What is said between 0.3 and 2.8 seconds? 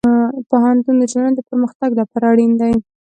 پوهنتون د ټولنې د پرمختګ لپاره اړین دی.